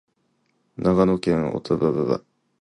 [0.77, 2.25] 長野県小海町